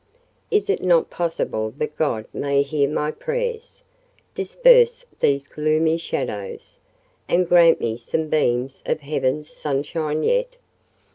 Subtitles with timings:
[0.49, 3.83] Is it not possible that God may hear my prayers,
[4.33, 6.79] disperse these gloomy shadows,
[7.27, 10.55] and grant me some beams of heaven's sunshine yet?